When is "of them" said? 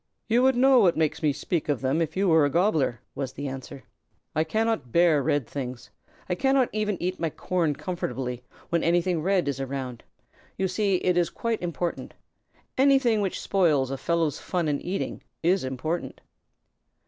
1.69-2.01